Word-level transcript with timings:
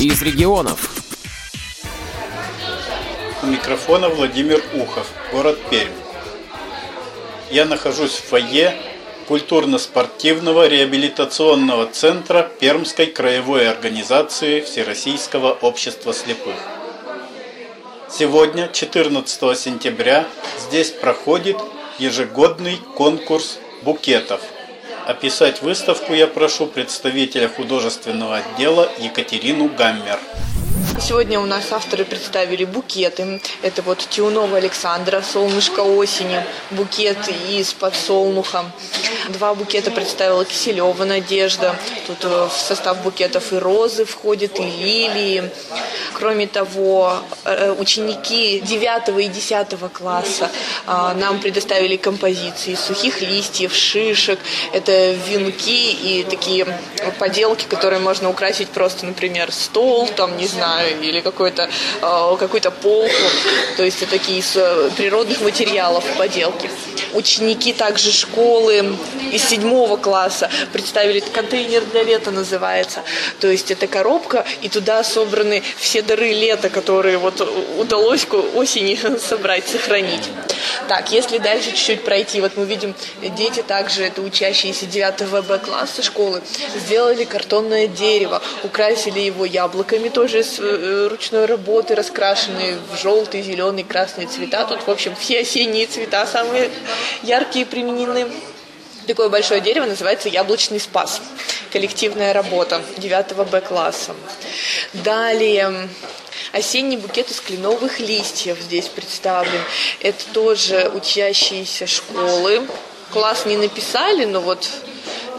из 0.00 0.22
регионов. 0.22 0.90
У 3.42 3.46
микрофона 3.46 4.08
Владимир 4.08 4.62
Ухов, 4.74 5.10
город 5.32 5.58
Пермь. 5.70 5.90
Я 7.50 7.64
нахожусь 7.64 8.12
в 8.12 8.24
фойе 8.24 8.76
культурно-спортивного 9.26 10.68
реабилитационного 10.68 11.86
центра 11.86 12.48
Пермской 12.60 13.06
краевой 13.06 13.68
организации 13.68 14.60
Всероссийского 14.60 15.50
общества 15.50 16.14
слепых. 16.14 16.54
Сегодня, 18.08 18.68
14 18.72 19.58
сентября, 19.58 20.28
здесь 20.68 20.90
проходит 20.92 21.56
ежегодный 21.98 22.76
конкурс 22.94 23.58
букетов. 23.82 24.42
Описать 25.08 25.62
выставку 25.62 26.12
я 26.12 26.26
прошу 26.26 26.66
представителя 26.66 27.48
художественного 27.48 28.42
отдела 28.42 28.90
Екатерину 28.98 29.70
Гаммер. 29.70 30.18
Сегодня 31.00 31.40
у 31.40 31.46
нас 31.46 31.72
авторы 31.72 32.04
представили 32.04 32.66
букеты. 32.66 33.40
Это 33.62 33.80
вот 33.80 34.06
Тиунова 34.10 34.58
Александра, 34.58 35.22
«Солнышко 35.22 35.80
осени», 35.80 36.44
букет 36.72 37.16
из 37.48 37.72
подсолнуха. 37.72 38.66
Два 39.28 39.54
букета 39.54 39.90
представила 39.90 40.44
Киселева 40.44 41.04
Надежда. 41.04 41.76
Тут 42.06 42.24
э, 42.24 42.48
в 42.48 42.52
состав 42.52 43.02
букетов 43.02 43.52
и 43.52 43.56
розы 43.56 44.06
входят, 44.06 44.58
и 44.58 44.62
лилии. 44.62 45.50
Кроме 46.14 46.46
того, 46.46 47.18
э, 47.44 47.74
ученики 47.78 48.60
9 48.60 49.24
и 49.24 49.28
10 49.28 49.68
класса 49.92 50.50
а, 50.86 51.14
нам 51.14 51.40
предоставили 51.40 51.96
композиции 51.96 52.74
сухих 52.74 53.20
листьев, 53.20 53.74
шишек. 53.74 54.38
Это 54.72 55.12
венки 55.12 55.92
и 55.92 56.24
такие 56.28 56.66
поделки, 57.18 57.66
которые 57.66 58.00
можно 58.00 58.30
украсить 58.30 58.68
просто, 58.68 59.06
например, 59.06 59.52
стол, 59.52 60.08
там, 60.16 60.36
не 60.38 60.46
знаю, 60.46 61.00
или 61.00 61.20
какой-то 61.20 61.68
а, 62.00 62.36
какую-то 62.36 62.70
полку. 62.70 63.12
То 63.76 63.84
есть 63.84 64.02
это 64.02 64.12
такие 64.12 64.38
из 64.38 64.56
э, 64.56 64.90
природных 64.96 65.40
материалов 65.40 66.04
поделки. 66.16 66.70
Ученики 67.12 67.72
также 67.72 68.12
школы 68.12 68.96
из 69.32 69.44
седьмого 69.44 69.96
класса 69.96 70.50
представили 70.72 71.20
контейнер 71.20 71.84
для 71.86 72.02
лета 72.02 72.30
называется. 72.30 73.02
То 73.40 73.48
есть 73.48 73.70
это 73.70 73.86
коробка, 73.86 74.44
и 74.62 74.68
туда 74.68 75.02
собраны 75.04 75.62
все 75.76 76.02
дары 76.02 76.32
лета, 76.32 76.70
которые 76.70 77.18
вот 77.18 77.40
удалось 77.78 78.26
осени 78.54 78.98
собрать, 79.18 79.66
сохранить. 79.68 80.28
Так, 80.88 81.12
если 81.12 81.38
дальше 81.38 81.70
чуть-чуть 81.70 82.04
пройти, 82.04 82.40
вот 82.40 82.56
мы 82.56 82.64
видим, 82.64 82.94
дети 83.36 83.62
также, 83.62 84.04
это 84.04 84.22
учащиеся 84.22 84.86
9 84.86 85.46
Б 85.46 85.58
класса 85.58 86.02
школы, 86.02 86.42
сделали 86.76 87.24
картонное 87.24 87.86
дерево, 87.86 88.42
украсили 88.62 89.20
его 89.20 89.44
яблоками 89.44 90.08
тоже 90.08 90.42
с 90.42 90.58
э, 90.58 91.08
ручной 91.08 91.46
работы, 91.46 91.94
раскрашенные 91.94 92.78
в 92.92 93.00
желтый, 93.00 93.42
зеленый, 93.42 93.84
красные 93.84 94.26
цвета. 94.26 94.64
Тут, 94.66 94.86
в 94.86 94.90
общем, 94.90 95.14
все 95.16 95.40
осенние 95.40 95.86
цвета 95.86 96.26
самые 96.26 96.70
яркие 97.22 97.66
применены. 97.66 98.26
Такое 99.08 99.30
большое 99.30 99.62
дерево 99.62 99.86
называется 99.86 100.28
«Яблочный 100.28 100.78
спас». 100.78 101.22
Коллективная 101.72 102.34
работа 102.34 102.82
9 102.98 103.36
Б 103.48 103.62
класса. 103.62 104.14
Далее 104.92 105.88
осенний 106.52 106.98
букет 106.98 107.30
из 107.30 107.40
кленовых 107.40 108.00
листьев 108.00 108.58
здесь 108.60 108.86
представлен. 108.88 109.62
Это 110.00 110.22
тоже 110.34 110.90
учащиеся 110.94 111.86
школы. 111.86 112.68
Класс 113.10 113.46
не 113.46 113.56
написали, 113.56 114.26
но 114.26 114.42
вот 114.42 114.68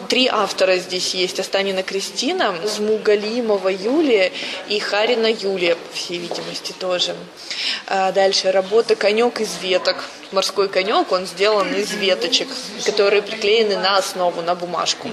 Три 0.10 0.28
автора 0.28 0.78
здесь 0.78 1.14
есть. 1.14 1.40
Останина 1.40 1.84
Кристина, 1.84 2.56
Змугалимова 2.66 3.70
Юлия 3.70 4.32
и 4.68 4.80
Харина 4.80 5.28
Юлия, 5.28 5.76
по 5.76 5.96
всей 5.96 6.18
видимости, 6.18 6.74
тоже. 6.80 7.16
А 7.86 8.12
дальше 8.12 8.52
работа 8.52 8.96
«Конек 8.96 9.40
из 9.40 9.62
веток». 9.62 10.04
Морской 10.32 10.68
конек, 10.70 11.12
он 11.12 11.26
сделан 11.26 11.74
из 11.74 11.92
веточек, 11.92 12.48
которые 12.86 13.24
приклеены 13.24 13.78
на 13.78 13.98
основу, 13.98 14.44
на 14.44 14.54
бумажку. 14.54 15.10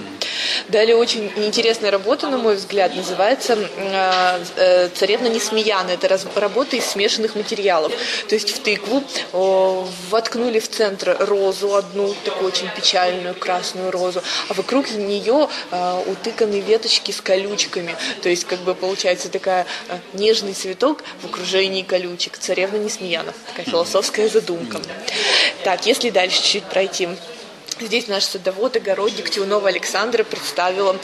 Далее 0.69 0.97
очень 0.97 1.31
интересная 1.37 1.91
работа, 1.91 2.29
на 2.29 2.37
мой 2.37 2.55
взгляд, 2.55 2.93
называется 2.93 3.57
а, 3.77 4.41
э, 4.57 4.89
«Царевна 4.89 5.27
Несмеяна». 5.27 5.91
Это 5.91 6.19
работа 6.35 6.75
из 6.75 6.85
смешанных 6.85 7.35
материалов. 7.35 7.93
То 8.27 8.35
есть 8.35 8.49
в 8.49 8.59
тыкву 8.59 9.03
воткнули 10.09 10.59
в 10.59 10.69
центр 10.69 11.15
розу 11.19 11.75
одну, 11.75 12.13
такую 12.25 12.49
очень 12.49 12.69
печальную 12.75 13.33
красную 13.33 13.91
розу, 13.91 14.21
а 14.49 14.53
вокруг 14.53 14.89
нее 14.91 15.47
а, 15.71 16.03
утыканы 16.05 16.59
веточки 16.59 17.11
с 17.11 17.21
колючками. 17.21 17.95
То 18.21 18.27
есть 18.27 18.43
как 18.43 18.59
бы 18.59 18.75
получается 18.75 19.29
такая 19.29 19.65
нежный 20.13 20.53
цветок 20.53 21.03
в 21.21 21.27
окружении 21.27 21.83
колючек. 21.83 22.37
«Царевна 22.37 22.77
Несмеяна». 22.77 23.33
Такая 23.47 23.65
философская 23.65 24.27
задумка. 24.27 24.81
Так, 25.63 25.85
если 25.85 26.09
дальше 26.09 26.43
чуть 26.43 26.65
пройти. 26.65 27.07
Здесь 27.79 28.07
наш 28.07 28.23
садовод, 28.23 28.75
огородник 28.75 29.29
Тиунова 29.29 29.69
Александра 29.69 30.23
представила 30.23 30.95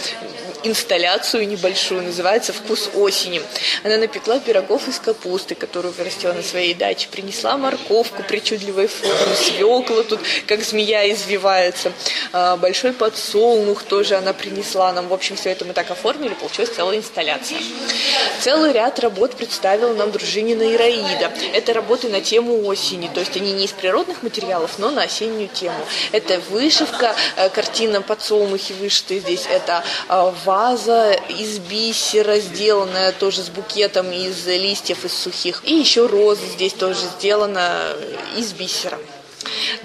инсталляцию 0.63 1.47
небольшую, 1.47 2.01
называется 2.01 2.53
«Вкус 2.53 2.89
осени». 2.95 3.41
Она 3.83 3.97
напекла 3.97 4.39
пирогов 4.39 4.87
из 4.87 4.99
капусты, 4.99 5.55
которую 5.55 5.93
вырастила 5.93 6.33
на 6.33 6.41
своей 6.41 6.73
даче, 6.73 7.09
принесла 7.11 7.57
морковку 7.57 8.23
причудливой 8.23 8.87
формы, 8.87 9.35
свекла 9.35 10.03
тут, 10.03 10.21
как 10.47 10.63
змея 10.63 11.11
извивается, 11.11 11.91
а, 12.31 12.57
большой 12.57 12.93
подсолнух 12.93 13.83
тоже 13.83 14.15
она 14.15 14.33
принесла 14.33 14.91
нам. 14.93 15.09
В 15.09 15.13
общем, 15.13 15.35
все 15.35 15.51
это 15.51 15.65
мы 15.65 15.73
так 15.73 15.91
оформили, 15.91 16.33
получилась 16.33 16.71
целая 16.71 16.97
инсталляция. 16.97 17.59
Целый 18.39 18.71
ряд 18.71 18.99
работ 18.99 19.35
представила 19.35 19.93
нам 19.93 20.11
дружинина 20.11 20.73
Ираида. 20.73 21.31
Это 21.53 21.73
работы 21.73 22.09
на 22.09 22.21
тему 22.21 22.65
осени, 22.65 23.09
то 23.13 23.19
есть 23.19 23.35
они 23.37 23.53
не 23.53 23.65
из 23.65 23.71
природных 23.71 24.23
материалов, 24.23 24.79
но 24.79 24.91
на 24.91 25.03
осеннюю 25.03 25.49
тему. 25.49 25.85
Это 26.11 26.39
вышивка, 26.63 27.15
э, 27.35 27.49
картина 27.49 28.01
подсолнухи 28.01 28.73
вышиты 28.73 29.19
здесь, 29.19 29.45
это 29.49 29.83
а, 30.07 30.33
ваза 30.45 31.13
из 31.29 31.59
бисера, 31.59 32.39
сделанная 32.39 33.11
тоже 33.11 33.41
с 33.41 33.49
букетом 33.49 34.11
из 34.11 34.47
листьев 34.47 35.05
из 35.05 35.13
сухих. 35.13 35.61
И 35.65 35.73
еще 35.73 36.05
роза 36.07 36.45
здесь 36.47 36.73
тоже 36.73 37.01
сделана 37.17 37.95
из 38.37 38.53
бисера. 38.53 38.97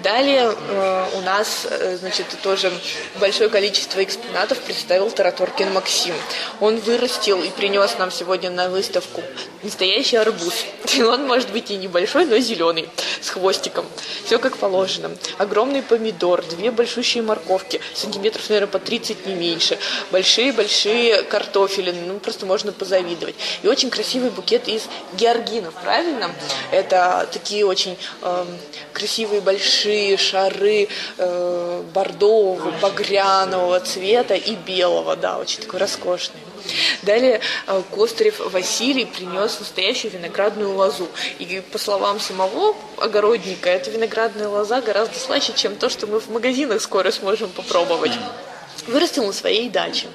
Далее 0.03 0.55
э, 0.55 1.05
у 1.15 1.21
нас, 1.21 1.67
э, 1.69 1.97
значит, 1.97 2.25
тоже 2.41 2.71
большое 3.19 3.49
количество 3.49 4.01
экспонатов 4.01 4.57
представил 4.59 5.11
Тараторкин 5.11 5.73
Максим. 5.73 6.15
Он 6.61 6.77
вырастил 6.77 7.43
и 7.43 7.49
принес 7.49 7.97
нам 7.97 8.09
сегодня 8.09 8.49
на 8.49 8.69
выставку 8.69 9.21
настоящий 9.61 10.15
арбуз. 10.15 10.53
Он 10.99 11.27
может 11.27 11.51
быть 11.51 11.69
и 11.71 11.75
небольшой, 11.75 12.25
но 12.25 12.37
зеленый, 12.37 12.87
с 13.19 13.29
хвостиком. 13.29 13.85
Все 14.25 14.39
как 14.39 14.55
положено. 14.55 15.11
Огромный 15.37 15.81
помидор, 15.81 16.43
две 16.43 16.71
большущие 16.71 17.21
морковки, 17.21 17.81
сантиметров, 17.93 18.47
наверное, 18.47 18.71
по 18.71 18.79
30 18.79 19.25
не 19.25 19.33
меньше. 19.33 19.77
Большие-большие 20.11 21.23
картофели, 21.23 21.91
ну 21.91 22.19
просто 22.19 22.45
можно 22.45 22.71
позавидовать. 22.71 23.35
И 23.63 23.67
очень 23.67 23.89
красивый 23.89 24.29
букет 24.29 24.69
из 24.69 24.83
георгинов, 25.13 25.73
правильно? 25.83 26.31
Это 26.71 27.27
такие 27.33 27.65
очень 27.65 27.97
э, 28.21 28.45
красивые 28.93 29.41
большие 29.41 29.88
шары 30.17 30.87
э, 31.17 31.83
бордового, 31.93 32.71
багряного 32.81 33.79
цвета 33.79 34.35
и 34.35 34.55
белого, 34.55 35.15
да, 35.15 35.37
очень 35.37 35.61
такой 35.61 35.79
роскошный. 35.79 36.39
Далее 37.01 37.41
э, 37.67 37.81
Костарев 37.91 38.39
Василий 38.51 39.05
принес 39.05 39.59
настоящую 39.59 40.11
виноградную 40.11 40.73
лозу. 40.73 41.07
И 41.39 41.61
по 41.71 41.77
словам 41.77 42.19
самого 42.19 42.75
огородника, 42.97 43.69
эта 43.69 43.89
виноградная 43.89 44.47
лоза 44.47 44.81
гораздо 44.81 45.17
слаще, 45.17 45.53
чем 45.55 45.75
то, 45.75 45.89
что 45.89 46.07
мы 46.07 46.19
в 46.19 46.29
магазинах 46.29 46.81
скоро 46.81 47.11
сможем 47.11 47.49
попробовать 47.49 48.13
вырастил 48.89 49.25
на 49.25 49.33
своей 49.33 49.69
даче. 49.69 50.07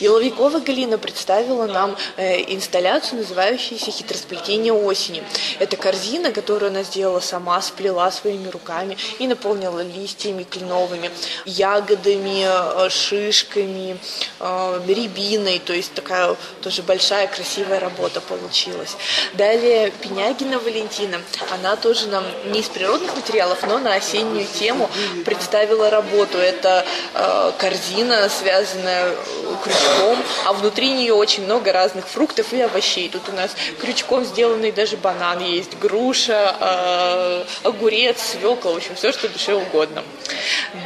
Еловикова 0.00 0.60
Галина 0.60 0.98
представила 0.98 1.66
нам 1.66 1.96
э, 2.16 2.40
инсталляцию, 2.54 3.20
называющуюся 3.20 3.90
«Хитросплетение 3.90 4.72
осени». 4.72 5.22
Это 5.58 5.76
корзина, 5.76 6.32
которую 6.32 6.70
она 6.70 6.82
сделала 6.82 7.20
сама, 7.20 7.60
сплела 7.62 8.10
своими 8.10 8.48
руками 8.48 8.96
и 9.18 9.26
наполнила 9.26 9.80
листьями 9.80 10.44
кленовыми, 10.44 11.10
ягодами, 11.44 12.44
э, 12.46 12.90
шишками, 12.90 13.98
э, 14.40 14.80
рябиной, 14.86 15.58
то 15.58 15.72
есть 15.72 15.94
такая 15.94 16.36
тоже 16.62 16.82
большая 16.82 17.26
красивая 17.26 17.80
работа 17.80 18.20
получилась. 18.20 18.96
Далее 19.34 19.90
Пенягина 20.02 20.58
Валентина, 20.58 21.20
она 21.52 21.76
тоже 21.76 22.08
нам 22.08 22.24
не 22.46 22.60
из 22.60 22.68
природных 22.68 23.14
материалов, 23.14 23.58
но 23.66 23.78
на 23.78 23.94
осеннюю 23.94 24.46
тему 24.46 24.90
представила 25.24 25.90
работу. 25.90 26.38
Это 26.38 26.84
корзина 27.58 28.07
корзина, 28.08 28.28
связанная 28.28 29.14
крючком, 29.62 30.18
а 30.44 30.52
внутри 30.52 30.92
нее 30.92 31.14
очень 31.14 31.44
много 31.44 31.72
разных 31.72 32.06
фруктов 32.06 32.52
и 32.52 32.60
овощей. 32.60 33.08
Тут 33.08 33.28
у 33.28 33.32
нас 33.32 33.50
крючком 33.80 34.24
сделанный 34.24 34.72
даже 34.72 34.96
банан 34.96 35.40
есть, 35.40 35.78
груша, 35.78 36.56
э, 36.60 37.44
огурец, 37.64 38.20
свекла, 38.20 38.72
в 38.72 38.76
общем, 38.76 38.94
все, 38.94 39.12
что 39.12 39.28
душе 39.28 39.54
угодно. 39.54 40.04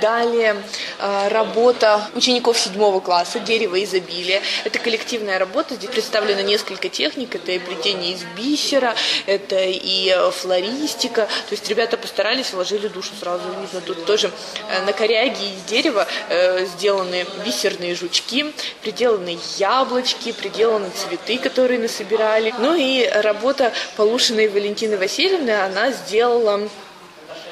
Далее 0.00 0.56
э, 0.98 1.28
работа 1.28 2.08
учеников 2.14 2.58
седьмого 2.58 3.00
класса 3.00 3.40
«Дерево 3.40 3.82
изобилия». 3.82 4.42
Это 4.64 4.78
коллективная 4.78 5.38
работа, 5.38 5.74
здесь 5.74 5.90
представлено 5.90 6.40
несколько 6.42 6.88
техник, 6.88 7.34
это 7.34 7.52
и 7.52 7.58
плетение 7.58 8.12
из 8.12 8.22
бисера, 8.36 8.94
это 9.26 9.56
и 9.58 10.14
флористика, 10.32 11.22
то 11.22 11.52
есть 11.52 11.68
ребята 11.68 11.96
постарались, 11.96 12.52
вложили 12.52 12.88
душу 12.88 13.10
сразу 13.18 13.44
видно. 13.60 13.80
Тут 13.80 14.04
тоже 14.06 14.30
э, 14.68 14.84
на 14.84 14.92
коряге 14.92 15.46
из 15.46 15.62
дерева 15.68 16.06
э, 16.28 16.66
сделаны 17.12 17.26
бисерные 17.44 17.94
жучки, 17.94 18.52
приделаны 18.82 19.38
яблочки, 19.58 20.32
приделаны 20.32 20.90
цветы, 20.90 21.38
которые 21.38 21.78
насобирали. 21.78 22.54
Ну 22.58 22.74
и 22.74 23.06
работа 23.06 23.72
Полушиной 23.96 24.48
Валентины 24.48 24.96
Васильевны, 24.96 25.50
она 25.50 25.92
сделала 25.92 26.68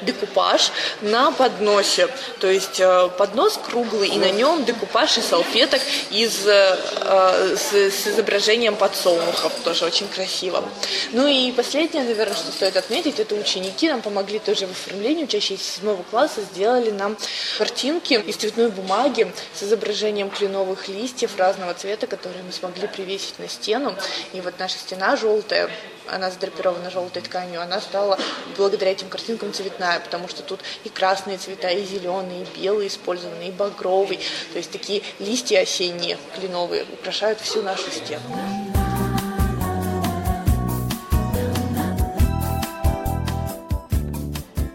декупаж 0.01 0.71
на 1.01 1.31
подносе. 1.31 2.07
То 2.39 2.49
есть 2.49 2.79
э, 2.79 3.09
поднос 3.17 3.59
круглый, 3.65 4.09
и 4.09 4.17
на 4.17 4.31
нем 4.31 4.65
декупаж 4.65 5.17
из 5.17 5.25
салфеток 5.25 5.81
из, 6.09 6.47
э, 6.47 6.77
э, 7.01 7.55
с, 7.55 7.73
с 7.73 8.07
изображением 8.07 8.75
подсолнухов. 8.75 9.53
Тоже 9.63 9.85
очень 9.85 10.07
красиво. 10.07 10.63
Ну 11.11 11.27
и 11.27 11.51
последнее, 11.51 12.03
наверное, 12.03 12.35
что 12.35 12.51
стоит 12.51 12.77
отметить, 12.77 13.19
это 13.19 13.35
ученики 13.35 13.89
нам 13.89 14.01
помогли 14.01 14.39
тоже 14.39 14.67
в 14.67 14.71
оформлении. 14.71 15.23
Учащиеся 15.23 15.63
седьмого 15.63 16.03
класса 16.03 16.41
сделали 16.41 16.91
нам 16.91 17.17
картинки 17.57 18.13
из 18.13 18.35
цветной 18.35 18.69
бумаги 18.69 19.31
с 19.53 19.63
изображением 19.63 20.29
кленовых 20.29 20.87
листьев 20.87 21.37
разного 21.37 21.73
цвета, 21.73 22.07
которые 22.07 22.43
мы 22.43 22.51
смогли 22.51 22.87
привесить 22.87 23.39
на 23.39 23.47
стену. 23.47 23.95
И 24.33 24.41
вот 24.41 24.55
наша 24.59 24.77
стена 24.77 25.15
желтая, 25.15 25.69
она 26.09 26.29
задрапирована 26.31 26.89
желтой 26.89 27.21
тканью, 27.21 27.61
она 27.61 27.79
стала 27.81 28.17
благодаря 28.57 28.91
этим 28.91 29.09
картинкам 29.09 29.53
цветная, 29.53 29.90
потому 29.99 30.27
что 30.27 30.41
тут 30.43 30.61
и 30.83 30.89
красные 30.89 31.37
цвета, 31.37 31.69
и 31.69 31.85
зеленые, 31.85 32.43
и 32.43 32.59
белые 32.59 32.87
использованы, 32.87 33.49
и 33.49 33.51
багровый. 33.51 34.19
То 34.53 34.57
есть 34.57 34.71
такие 34.71 35.01
листья 35.19 35.59
осенние, 35.61 36.17
кленовые, 36.35 36.85
украшают 36.93 37.39
всю 37.39 37.61
нашу 37.61 37.91
стену. 37.91 38.21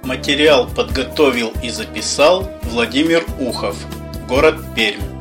Материал 0.03 0.69
подготовил 0.69 1.53
и 1.65 1.71
записал 1.71 2.49
Владимир 2.63 3.25
Ухов, 3.41 3.77
город 4.29 4.57
Пермь. 4.77 5.16